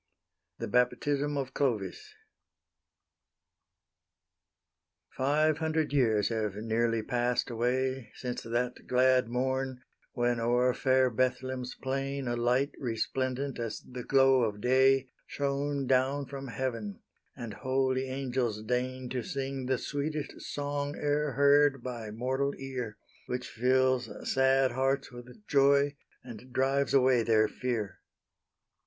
THE 0.57 0.67
BAPTISM 0.67 1.37
OF 1.37 1.53
CLOVIS 1.53 2.15
Five 5.11 5.59
hundred 5.59 5.93
years 5.93 6.29
have 6.29 6.55
nearly 6.55 7.03
passed 7.03 7.51
away 7.51 8.11
Since 8.15 8.41
that 8.41 8.87
glad 8.87 9.27
morn, 9.29 9.83
when 10.13 10.39
o'er 10.39 10.73
fair 10.73 11.11
Bethl'hem's 11.11 11.75
plain 11.75 12.27
A 12.27 12.35
light 12.35 12.71
resplendent 12.79 13.59
as 13.59 13.79
the 13.81 14.03
glow 14.03 14.41
of 14.41 14.59
day, 14.59 15.09
Shone 15.27 15.85
down 15.85 16.25
from 16.25 16.47
heaven, 16.47 17.03
and 17.35 17.53
holy 17.53 18.09
angels 18.09 18.63
deign 18.63 19.07
To 19.09 19.21
sing 19.21 19.67
the 19.67 19.77
sweetest 19.77 20.33
song 20.41 20.95
e'er 20.95 21.33
heard 21.33 21.83
by 21.83 22.09
mortal 22.09 22.55
ear, 22.57 22.97
Which 23.27 23.47
fills 23.47 24.09
sad 24.33 24.71
hearts 24.71 25.11
with 25.11 25.45
joy 25.45 25.95
and 26.23 26.51
drives 26.51 26.95
away 26.95 27.21
their 27.21 27.47
fear. 27.47 27.99